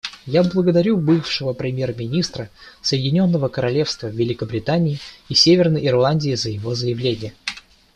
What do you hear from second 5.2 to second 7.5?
и Северной Ирландии за его заявление.